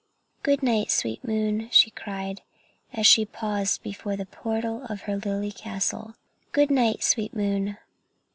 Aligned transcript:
"Good 0.41 0.63
night, 0.63 0.89
sweet 0.89 1.23
moon!" 1.23 1.69
she 1.71 1.91
cried, 1.91 2.41
as 2.91 3.05
she 3.05 3.23
paused 3.23 3.83
before 3.83 4.15
the 4.15 4.25
portal 4.25 4.83
of 4.89 5.01
her 5.01 5.15
lily 5.17 5.51
castle, 5.51 6.15
"good 6.53 6.71
night, 6.71 7.03
sweet 7.03 7.35
moon!" 7.35 7.77